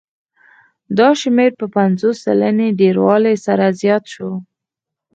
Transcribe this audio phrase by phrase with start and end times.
[0.97, 4.31] دا شمېر په پنځوس سلنې ډېروالي سره زیات شو